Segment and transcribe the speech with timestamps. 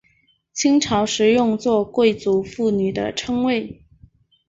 [0.51, 3.85] 清朝时用作贵族妇女的称谓。